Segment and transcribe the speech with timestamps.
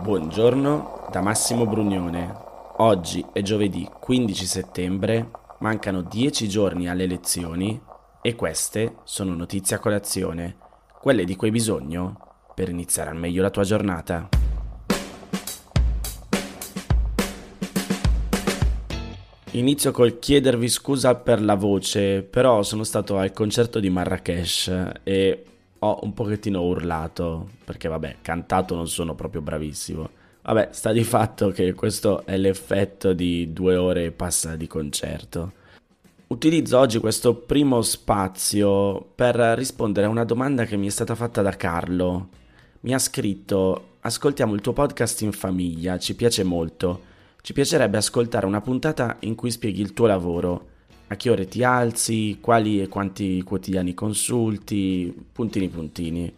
[0.00, 2.32] Buongiorno da Massimo Brugnone.
[2.76, 7.78] Oggi è giovedì 15 settembre, mancano 10 giorni alle elezioni
[8.22, 10.56] e queste sono notizie a colazione,
[11.00, 14.28] quelle di cui hai bisogno per iniziare al meglio la tua giornata.
[19.50, 25.44] Inizio col chiedervi scusa per la voce, però sono stato al concerto di Marrakesh e
[25.80, 30.10] ho un pochettino urlato, perché vabbè, cantato non sono proprio bravissimo.
[30.42, 35.52] Vabbè, sta di fatto che questo è l'effetto di due ore passa di concerto.
[36.28, 41.42] Utilizzo oggi questo primo spazio per rispondere a una domanda che mi è stata fatta
[41.42, 42.28] da Carlo.
[42.80, 47.02] Mi ha scritto: Ascoltiamo il tuo podcast in famiglia, ci piace molto.
[47.40, 50.76] Ci piacerebbe ascoltare una puntata in cui spieghi il tuo lavoro
[51.08, 56.32] a che ore ti alzi, quali e quanti quotidiani consulti, puntini puntini.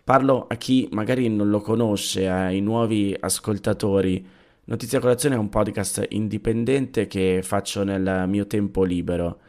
[0.03, 4.39] Parlo a chi magari non lo conosce, ai nuovi ascoltatori
[4.71, 9.41] Notizia Colazione è un podcast indipendente che faccio nel mio tempo libero.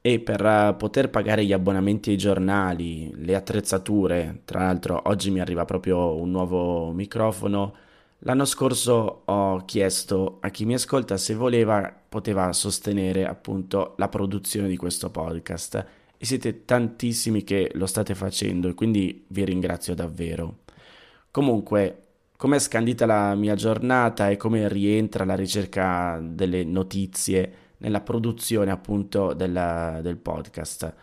[0.00, 5.38] E per eh, poter pagare gli abbonamenti ai giornali, le attrezzature, tra l'altro oggi mi
[5.38, 7.74] arriva proprio un nuovo microfono,
[8.20, 14.66] l'anno scorso ho chiesto a chi mi ascolta se voleva poteva sostenere appunto la produzione
[14.66, 15.86] di questo podcast.
[16.18, 20.64] E siete tantissimi che lo state facendo e quindi vi ringrazio davvero.
[21.30, 22.05] Comunque
[22.36, 28.70] come è scandita la mia giornata e come rientra la ricerca delle notizie nella produzione
[28.70, 30.94] appunto della, del podcast.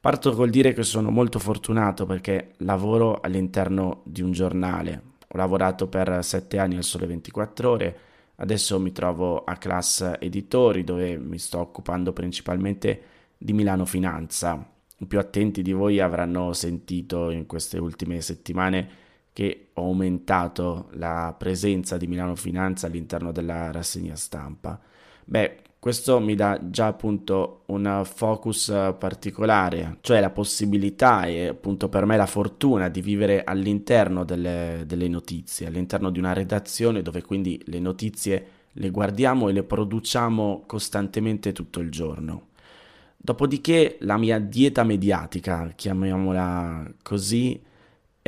[0.00, 5.02] Parto col dire che sono molto fortunato perché lavoro all'interno di un giornale.
[5.28, 7.98] Ho lavorato per sette anni al Sole 24 Ore,
[8.36, 13.02] adesso mi trovo a Class Editori dove mi sto occupando principalmente
[13.36, 14.66] di Milano Finanza.
[15.00, 19.06] I più attenti di voi avranno sentito in queste ultime settimane
[19.38, 24.80] che ho aumentato la presenza di Milano Finanza all'interno della rassegna stampa.
[25.24, 28.66] Beh, questo mi dà già appunto un focus
[28.98, 35.06] particolare, cioè la possibilità e appunto per me la fortuna di vivere all'interno delle, delle
[35.06, 41.52] notizie, all'interno di una redazione dove quindi le notizie le guardiamo e le produciamo costantemente
[41.52, 42.48] tutto il giorno.
[43.16, 47.66] Dopodiché la mia dieta mediatica, chiamiamola così,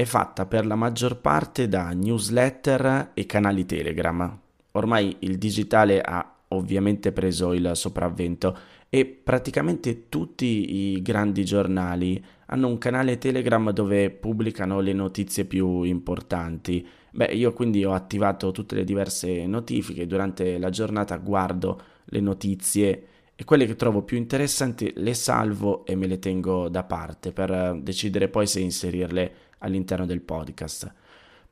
[0.01, 4.39] è fatta per la maggior parte da newsletter e canali Telegram.
[4.73, 8.57] Ormai il digitale ha ovviamente preso il sopravvento
[8.89, 15.83] e praticamente tutti i grandi giornali hanno un canale Telegram dove pubblicano le notizie più
[15.83, 16.87] importanti.
[17.11, 23.05] Beh, io quindi ho attivato tutte le diverse notifiche, durante la giornata guardo le notizie
[23.37, 27.79] e quelle che trovo più interessanti le salvo e me le tengo da parte per
[27.83, 30.93] decidere poi se inserirle all'interno del podcast.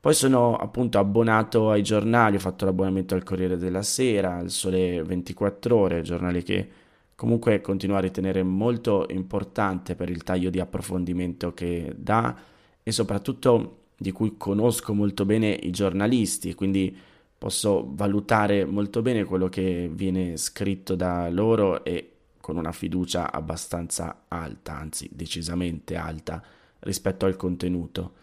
[0.01, 5.03] Poi sono appunto abbonato ai giornali, ho fatto l'abbonamento al Corriere della Sera, al Sole
[5.03, 6.69] 24 Ore, giornale che
[7.15, 12.33] comunque continuo a ritenere molto importante per il taglio di approfondimento che dà
[12.81, 16.95] e soprattutto di cui conosco molto bene i giornalisti, quindi
[17.37, 24.23] posso valutare molto bene quello che viene scritto da loro e con una fiducia abbastanza
[24.29, 26.41] alta, anzi decisamente alta
[26.79, 28.13] rispetto al contenuto.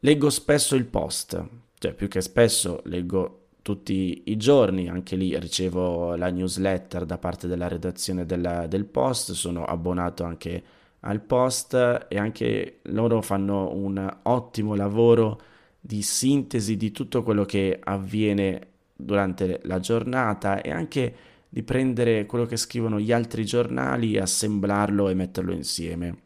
[0.00, 1.42] Leggo spesso il post,
[1.78, 7.48] cioè più che spesso leggo tutti i giorni, anche lì ricevo la newsletter da parte
[7.48, 10.62] della redazione della, del post, sono abbonato anche
[11.00, 11.74] al post
[12.08, 15.40] e anche loro fanno un ottimo lavoro
[15.80, 21.14] di sintesi di tutto quello che avviene durante la giornata e anche
[21.48, 26.25] di prendere quello che scrivono gli altri giornali, assemblarlo e metterlo insieme.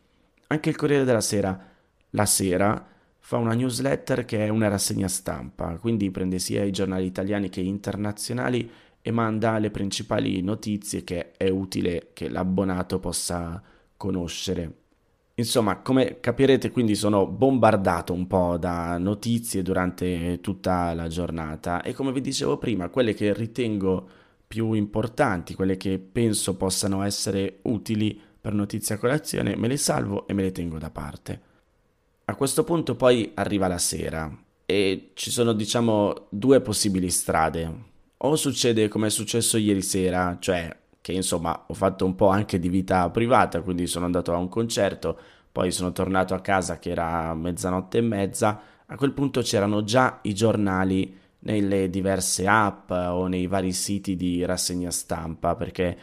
[0.52, 1.64] Anche il Corriere della Sera,
[2.10, 2.84] la sera,
[3.20, 7.60] fa una newsletter che è una rassegna stampa, quindi prende sia i giornali italiani che
[7.60, 8.68] internazionali
[9.00, 13.62] e manda le principali notizie che è utile che l'abbonato possa
[13.96, 14.78] conoscere.
[15.34, 21.92] Insomma, come capirete, quindi sono bombardato un po' da notizie durante tutta la giornata e
[21.92, 24.08] come vi dicevo prima, quelle che ritengo
[24.48, 30.32] più importanti, quelle che penso possano essere utili per notizia colazione, me le salvo e
[30.32, 31.40] me le tengo da parte.
[32.24, 34.32] A questo punto poi arriva la sera
[34.64, 37.88] e ci sono diciamo due possibili strade.
[38.18, 42.58] O succede come è successo ieri sera, cioè che insomma ho fatto un po' anche
[42.58, 45.18] di vita privata, quindi sono andato a un concerto,
[45.50, 50.20] poi sono tornato a casa che era mezzanotte e mezza, a quel punto c'erano già
[50.22, 55.98] i giornali nelle diverse app o nei vari siti di rassegna stampa, perché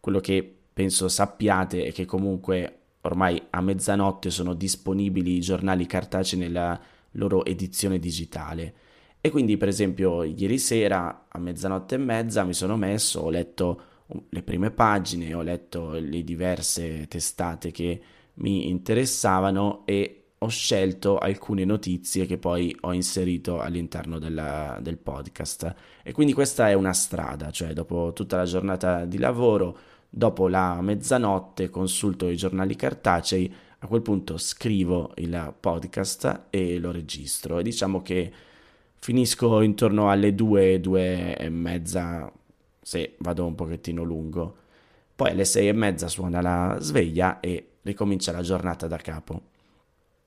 [0.00, 6.78] quello che penso sappiate che comunque ormai a mezzanotte sono disponibili i giornali cartacei nella
[7.12, 8.74] loro edizione digitale.
[9.22, 13.80] E quindi, per esempio, ieri sera a mezzanotte e mezza mi sono messo, ho letto
[14.28, 18.00] le prime pagine, ho letto le diverse testate che
[18.34, 25.74] mi interessavano e ho scelto alcune notizie che poi ho inserito all'interno della, del podcast.
[26.02, 30.80] E quindi questa è una strada, cioè dopo tutta la giornata di lavoro, dopo la
[30.80, 37.62] mezzanotte consulto i giornali cartacei, a quel punto scrivo il podcast e lo registro e
[37.62, 38.32] diciamo che
[38.98, 42.32] finisco intorno alle due, due e mezza
[42.80, 44.56] se vado un pochettino lungo.
[45.14, 49.42] Poi alle sei e mezza suona la sveglia e ricomincia la giornata da capo.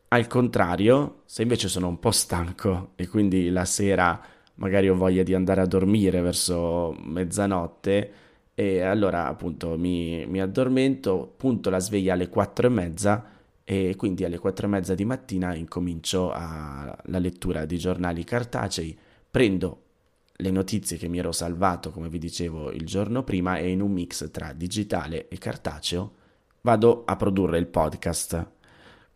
[0.10, 4.20] Al contrario, se invece sono un po' stanco e quindi la sera
[4.56, 8.12] magari ho voglia di andare a dormire verso mezzanotte,
[8.60, 13.24] e allora appunto mi, mi addormento, punto la sveglia alle quattro e mezza
[13.64, 19.00] e quindi alle quattro e mezza di mattina incomincio a, la lettura di giornali cartacei,
[19.32, 19.84] prendo
[20.34, 23.94] le notizie che mi ero salvato, come vi dicevo, il giorno prima e in un
[23.94, 26.12] mix tra digitale e cartaceo
[26.60, 28.46] vado a produrre il podcast.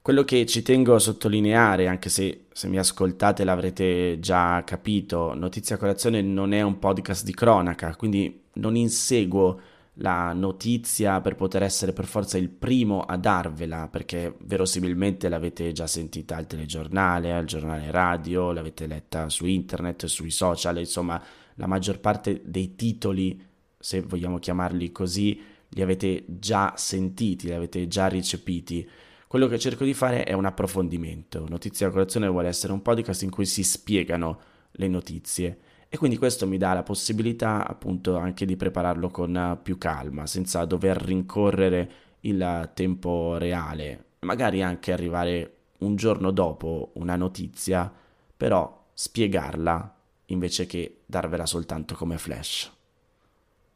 [0.03, 5.77] Quello che ci tengo a sottolineare, anche se se mi ascoltate l'avrete già capito, Notizia
[5.77, 9.61] Colazione non è un podcast di cronaca, quindi non inseguo
[9.99, 15.87] la notizia per poter essere per forza il primo a darvela, perché verosimilmente l'avete già
[15.87, 21.23] sentita al telegiornale, al giornale radio, l'avete letta su internet, sui social, insomma
[21.55, 23.41] la maggior parte dei titoli,
[23.79, 28.85] se vogliamo chiamarli così, li avete già sentiti, li avete già ricepiti.
[29.33, 31.47] Quello che cerco di fare è un approfondimento.
[31.49, 34.39] Notizia da colazione vuole essere un podcast in cui si spiegano
[34.73, 35.57] le notizie
[35.89, 40.63] e quindi questo mi dà la possibilità appunto anche di prepararlo con più calma, senza
[40.65, 47.91] dover rincorrere il tempo reale, magari anche arrivare un giorno dopo una notizia,
[48.37, 49.95] però spiegarla
[50.25, 52.71] invece che darvela soltanto come flash.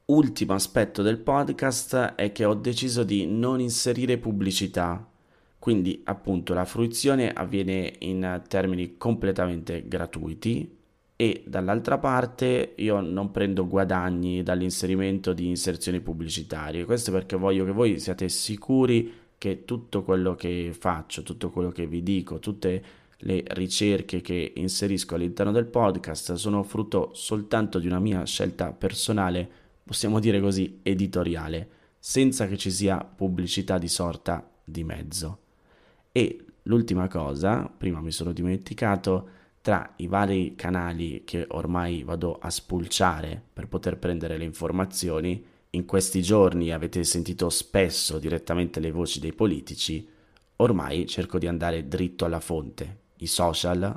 [0.06, 5.16] Ultimo aspetto del podcast è che ho deciso di non inserire pubblicità,
[5.68, 10.78] quindi appunto la fruizione avviene in termini completamente gratuiti
[11.14, 16.86] e dall'altra parte io non prendo guadagni dall'inserimento di inserzioni pubblicitarie.
[16.86, 21.86] Questo perché voglio che voi siate sicuri che tutto quello che faccio, tutto quello che
[21.86, 22.84] vi dico, tutte
[23.18, 29.50] le ricerche che inserisco all'interno del podcast sono frutto soltanto di una mia scelta personale
[29.84, 35.40] possiamo dire così, editoriale, senza che ci sia pubblicità di sorta di mezzo.
[36.18, 39.30] E l'ultima cosa, prima mi sono dimenticato,
[39.62, 45.86] tra i vari canali che ormai vado a spulciare per poter prendere le informazioni, in
[45.86, 50.10] questi giorni avete sentito spesso direttamente le voci dei politici,
[50.56, 53.96] ormai cerco di andare dritto alla fonte, i social,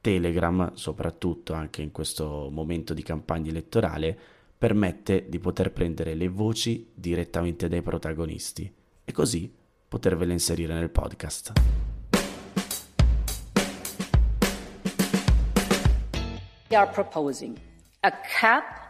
[0.00, 4.18] Telegram soprattutto anche in questo momento di campagna elettorale,
[4.58, 8.68] permette di poter prendere le voci direttamente dai protagonisti.
[9.04, 9.60] E così
[9.92, 11.52] potervele inserire nel podcast.
[16.70, 17.58] We are proposing
[18.00, 18.81] a cap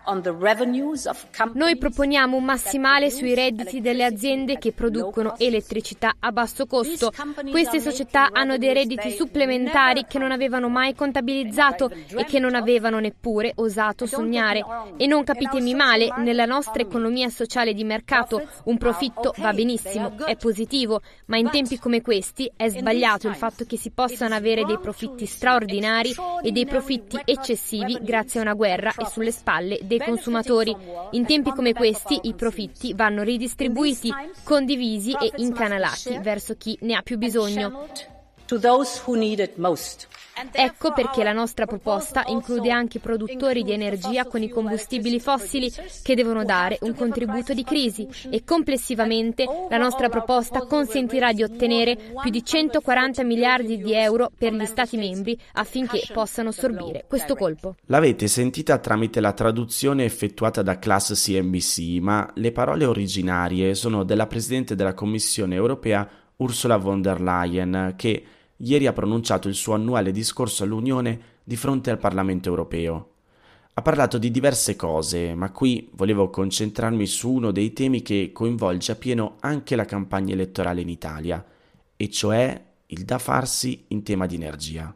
[1.55, 7.13] noi proponiamo un massimale sui redditi delle aziende che producono elettricità a basso costo.
[7.51, 12.99] Queste società hanno dei redditi supplementari che non avevano mai contabilizzato e che non avevano
[12.99, 14.65] neppure osato sognare.
[14.97, 20.37] E non capitemi male, nella nostra economia sociale di mercato un profitto va benissimo, è
[20.37, 24.79] positivo, ma in tempi come questi è sbagliato il fatto che si possano avere dei
[24.79, 30.75] profitti straordinari e dei profitti eccessivi grazie a una guerra e sulle spalle dei consumatori.
[31.13, 34.11] In tempi come questi i profitti vanno ridistribuiti,
[34.45, 37.87] condivisi e incanalati verso chi ne ha più bisogno.
[40.53, 45.71] Ecco perché la nostra proposta include anche i produttori di energia con i combustibili fossili
[46.03, 51.99] che devono dare un contributo di crisi e complessivamente la nostra proposta consentirà di ottenere
[52.21, 57.77] più di 140 miliardi di euro per gli Stati membri affinché possano sorbire questo colpo.
[57.87, 64.27] L'avete sentita tramite la traduzione effettuata da Class CNBC, ma le parole originarie sono della
[64.27, 66.09] Presidente della Commissione europea
[66.43, 68.25] Ursula von der Leyen che
[68.57, 73.09] ieri ha pronunciato il suo annuale discorso all'Unione di fronte al Parlamento europeo.
[73.75, 78.93] Ha parlato di diverse cose, ma qui volevo concentrarmi su uno dei temi che coinvolge
[78.93, 81.43] a pieno anche la campagna elettorale in Italia,
[81.97, 84.95] e cioè il da farsi in tema di energia.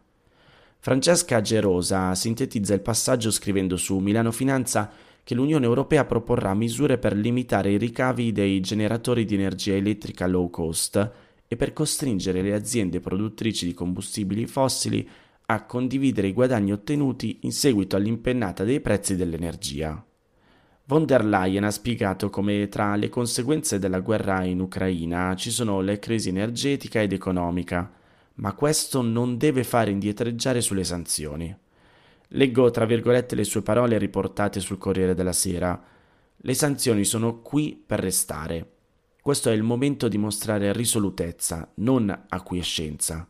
[0.78, 4.90] Francesca Gerosa sintetizza il passaggio scrivendo su Milano Finanza
[5.24, 10.50] che l'Unione Europea proporrà misure per limitare i ricavi dei generatori di energia elettrica low
[10.50, 11.10] cost
[11.48, 15.08] e per costringere le aziende produttrici di combustibili fossili
[15.46, 20.04] a condividere i guadagni ottenuti in seguito all'impennata dei prezzi dell'energia.
[20.88, 25.80] Von der Leyen ha spiegato come tra le conseguenze della guerra in Ucraina ci sono
[25.80, 27.92] le crisi energetica ed economica,
[28.34, 31.56] ma questo non deve fare indietreggiare sulle sanzioni.
[32.30, 35.80] Leggo tra virgolette le sue parole riportate sul Corriere della Sera.
[36.36, 38.75] Le sanzioni sono qui per restare.
[39.26, 43.26] Questo è il momento di mostrare risolutezza, non acquiescenza.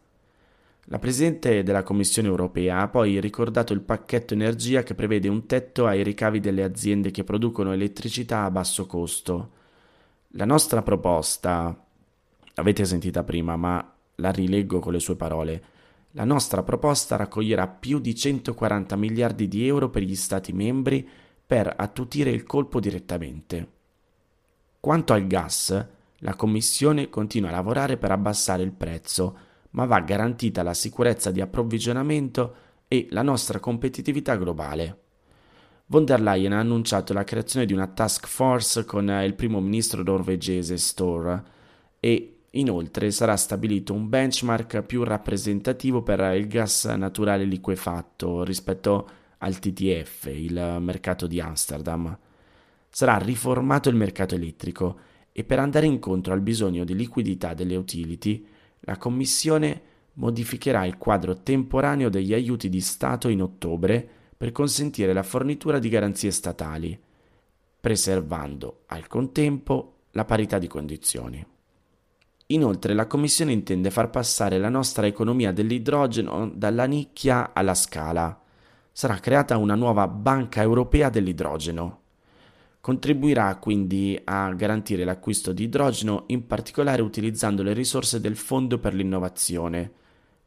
[0.88, 5.86] La Presidente della Commissione europea ha poi ricordato il pacchetto energia che prevede un tetto
[5.86, 9.52] ai ricavi delle aziende che producono elettricità a basso costo.
[10.32, 11.74] La nostra proposta,
[12.52, 15.64] l'avete sentita prima, ma la rileggo con le sue parole,
[16.10, 21.08] la nostra proposta raccoglierà più di 140 miliardi di euro per gli Stati membri
[21.46, 23.75] per attutire il colpo direttamente.
[24.86, 25.86] Quanto al gas,
[26.18, 29.36] la Commissione continua a lavorare per abbassare il prezzo,
[29.70, 32.54] ma va garantita la sicurezza di approvvigionamento
[32.86, 34.98] e la nostra competitività globale.
[35.86, 40.04] Von der Leyen ha annunciato la creazione di una task force con il primo ministro
[40.04, 41.42] norvegese Store
[41.98, 49.58] e inoltre sarà stabilito un benchmark più rappresentativo per il gas naturale liquefatto rispetto al
[49.58, 52.16] TTF, il mercato di Amsterdam.
[52.96, 54.98] Sarà riformato il mercato elettrico
[55.30, 58.46] e per andare incontro al bisogno di liquidità delle utility
[58.80, 59.82] la Commissione
[60.14, 65.90] modificherà il quadro temporaneo degli aiuti di Stato in ottobre per consentire la fornitura di
[65.90, 66.98] garanzie statali,
[67.78, 71.46] preservando al contempo la parità di condizioni.
[72.46, 78.40] Inoltre la Commissione intende far passare la nostra economia dell'idrogeno dalla nicchia alla scala.
[78.90, 82.04] Sarà creata una nuova banca europea dell'idrogeno
[82.86, 88.94] Contribuirà quindi a garantire l'acquisto di idrogeno, in particolare utilizzando le risorse del Fondo per
[88.94, 89.90] l'innovazione.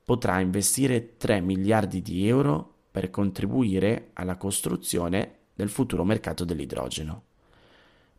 [0.05, 7.23] Potrà investire 3 miliardi di euro per contribuire alla costruzione del futuro mercato dell'idrogeno.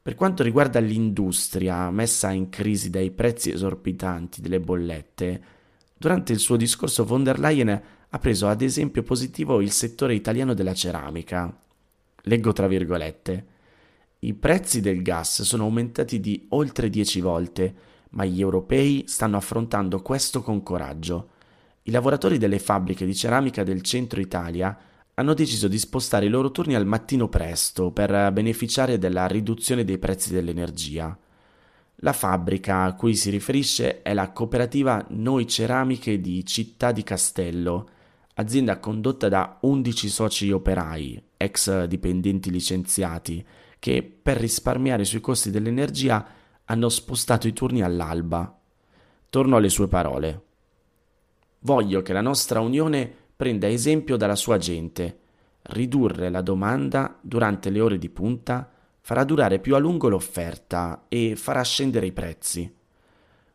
[0.02, 5.42] Per quanto riguarda l'industria messa in crisi dai prezzi esorbitanti delle bollette,
[5.96, 10.52] durante il suo discorso von der Leyen ha preso ad esempio positivo il settore italiano
[10.52, 11.58] della ceramica.
[12.24, 13.58] Leggo tra virgolette.
[14.22, 17.74] I prezzi del gas sono aumentati di oltre 10 volte,
[18.10, 21.30] ma gli europei stanno affrontando questo con coraggio.
[21.84, 24.78] I lavoratori delle fabbriche di ceramica del centro Italia
[25.14, 29.96] hanno deciso di spostare i loro turni al mattino presto per beneficiare della riduzione dei
[29.96, 31.18] prezzi dell'energia.
[32.02, 37.88] La fabbrica a cui si riferisce è la cooperativa Noi Ceramiche di Città di Castello,
[38.34, 43.42] azienda condotta da 11 soci operai, ex dipendenti licenziati,
[43.80, 46.24] che per risparmiare sui costi dell'energia
[46.66, 48.56] hanno spostato i turni all'alba.
[49.28, 50.42] Torno alle sue parole.
[51.60, 55.18] Voglio che la nostra Unione prenda esempio dalla sua gente.
[55.62, 58.70] Ridurre la domanda durante le ore di punta
[59.00, 62.72] farà durare più a lungo l'offerta e farà scendere i prezzi.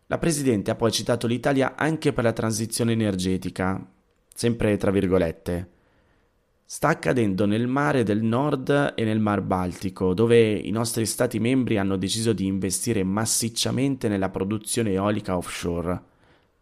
[0.08, 3.84] La Presidente ha poi citato l'Italia anche per la transizione energetica,
[4.34, 5.74] sempre tra virgolette
[6.68, 11.78] sta accadendo nel mare del nord e nel mar Baltico, dove i nostri Stati membri
[11.78, 16.02] hanno deciso di investire massicciamente nella produzione eolica offshore.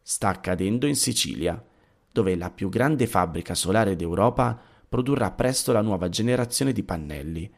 [0.01, 1.63] Sta accadendo in Sicilia,
[2.11, 7.49] dove la più grande fabbrica solare d'Europa produrrà presto la nuova generazione di pannelli.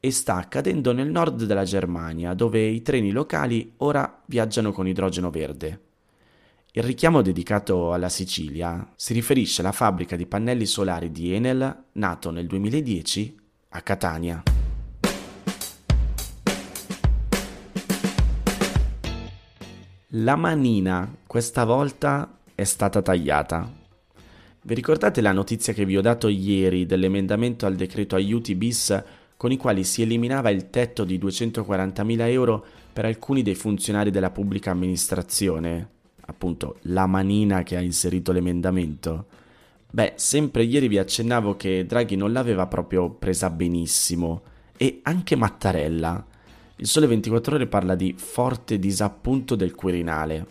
[0.00, 5.28] E sta accadendo nel nord della Germania, dove i treni locali ora viaggiano con idrogeno
[5.28, 5.80] verde.
[6.76, 12.32] Il richiamo dedicato alla Sicilia si riferisce alla fabbrica di pannelli solari di Enel, nato
[12.32, 13.38] nel 2010
[13.68, 14.42] a Catania.
[20.08, 23.72] La manina questa volta è stata tagliata.
[24.62, 29.00] Vi ricordate la notizia che vi ho dato ieri dell'emendamento al decreto aiuti bis
[29.36, 34.30] con i quali si eliminava il tetto di 240.000 euro per alcuni dei funzionari della
[34.30, 35.93] pubblica amministrazione?
[36.26, 39.26] Appunto la manina che ha inserito l'emendamento.
[39.90, 44.42] Beh, sempre ieri vi accennavo che Draghi non l'aveva proprio presa benissimo
[44.76, 46.26] e anche Mattarella.
[46.76, 50.46] Il Sole 24 ore parla di forte disappunto del Quirinale.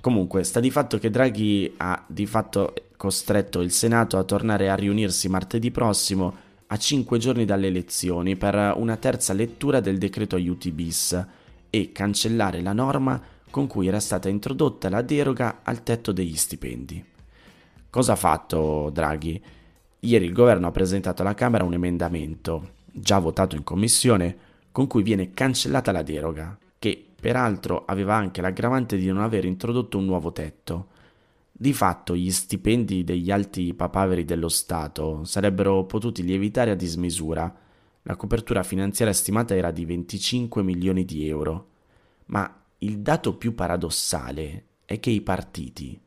[0.00, 4.74] Comunque, sta di fatto che Draghi ha di fatto costretto il Senato a tornare a
[4.74, 10.72] riunirsi martedì prossimo a cinque giorni dalle elezioni per una terza lettura del decreto aiuti
[10.72, 11.26] bis
[11.70, 17.04] e cancellare la norma con cui era stata introdotta la deroga al tetto degli stipendi.
[17.88, 19.42] Cosa ha fatto Draghi?
[20.00, 24.36] Ieri il governo ha presentato alla Camera un emendamento, già votato in commissione,
[24.70, 29.96] con cui viene cancellata la deroga, che peraltro aveva anche l'aggravante di non aver introdotto
[29.98, 30.88] un nuovo tetto.
[31.50, 37.52] Di fatto gli stipendi degli alti papaveri dello Stato sarebbero potuti lievitare a dismisura.
[38.02, 41.68] La copertura finanziaria stimata era di 25 milioni di euro.
[42.26, 46.00] Ma il dato più paradossale è che i partiti,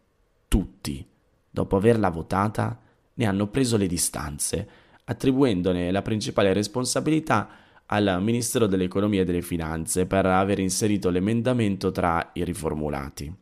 [0.48, 1.06] tutti,
[1.50, 2.80] dopo averla votata,
[3.14, 4.70] ne hanno preso le distanze,
[5.04, 7.50] attribuendone la principale responsabilità
[7.88, 13.34] al Ministero dell'Economia e delle Finanze per aver inserito l'emendamento tra i riformulati.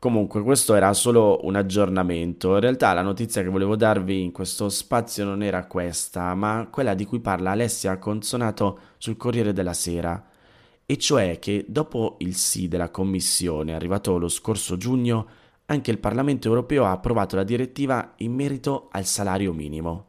[0.00, 2.54] Comunque, questo era solo un aggiornamento.
[2.54, 6.94] In realtà la notizia che volevo darvi in questo spazio non era questa, ma quella
[6.94, 10.24] di cui parla Alessia Consonato sul Corriere della Sera.
[10.90, 15.26] E cioè che dopo il sì della Commissione, arrivato lo scorso giugno,
[15.66, 20.06] anche il Parlamento europeo ha approvato la direttiva in merito al salario minimo.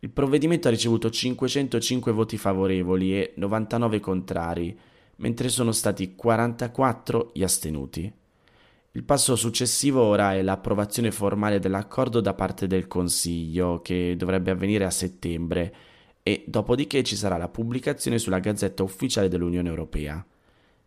[0.00, 4.78] Il provvedimento ha ricevuto 505 voti favorevoli e 99 contrari,
[5.16, 8.12] mentre sono stati 44 gli astenuti.
[8.92, 14.84] Il passo successivo ora è l'approvazione formale dell'accordo da parte del Consiglio, che dovrebbe avvenire
[14.84, 15.74] a settembre,
[16.24, 20.26] e dopodiché ci sarà la pubblicazione sulla Gazzetta Ufficiale dell'Unione Europea.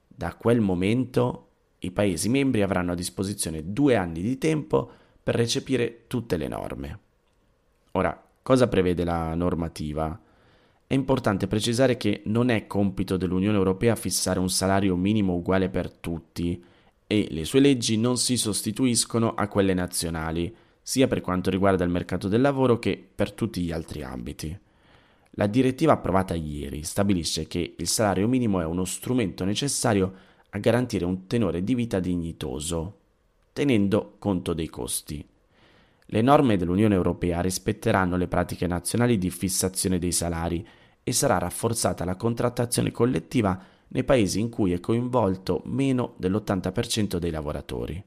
[0.06, 1.46] Da quel momento
[1.80, 4.92] i Paesi membri avranno a disposizione due anni di tempo
[5.24, 7.00] per recepire tutte le norme.
[7.92, 10.18] Ora, Cosa prevede la normativa?
[10.88, 15.92] È importante precisare che non è compito dell'Unione Europea fissare un salario minimo uguale per
[15.92, 16.64] tutti
[17.06, 21.90] e le sue leggi non si sostituiscono a quelle nazionali, sia per quanto riguarda il
[21.90, 24.58] mercato del lavoro che per tutti gli altri ambiti.
[25.40, 30.14] La direttiva approvata ieri stabilisce che il salario minimo è uno strumento necessario
[30.50, 32.98] a garantire un tenore di vita dignitoso,
[33.54, 35.24] tenendo conto dei costi.
[36.08, 40.68] Le norme dell'Unione Europea rispetteranno le pratiche nazionali di fissazione dei salari
[41.04, 47.30] e sarà rafforzata la contrattazione collettiva nei paesi in cui è coinvolto meno dell'80% dei
[47.30, 48.04] lavoratori.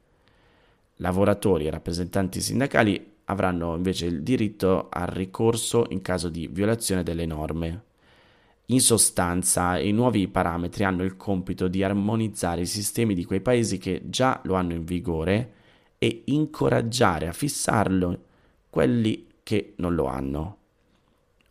[0.96, 7.26] Lavoratori e rappresentanti sindacali avranno invece il diritto al ricorso in caso di violazione delle
[7.26, 7.84] norme.
[8.66, 13.78] In sostanza, i nuovi parametri hanno il compito di armonizzare i sistemi di quei paesi
[13.78, 15.54] che già lo hanno in vigore
[15.98, 18.24] e incoraggiare a fissarlo
[18.68, 20.56] quelli che non lo hanno.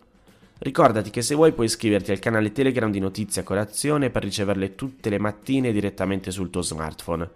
[0.58, 5.08] Ricordati che se vuoi puoi iscriverti al canale Telegram di Notizia Colazione per riceverle tutte
[5.08, 7.28] le mattine direttamente sul tuo smartphone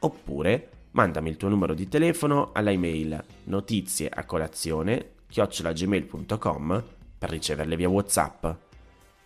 [0.00, 6.84] oppure mandami il tuo numero di telefono alla email notizie a colazione chiocciolagmail.com
[7.18, 8.46] per riceverle via WhatsApp.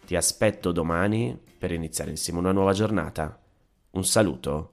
[0.07, 3.38] Ti aspetto domani per iniziare insieme una nuova giornata.
[3.90, 4.73] Un saluto